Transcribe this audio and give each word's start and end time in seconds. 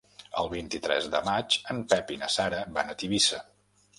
El 0.43 0.47
vint-i-tres 0.53 1.09
de 1.15 1.19
maig 1.27 1.57
en 1.75 1.83
Pep 1.93 2.11
i 2.15 2.19
na 2.21 2.29
Sara 2.37 2.65
van 2.79 2.89
a 2.89 2.95
Tivissa. 3.03 3.43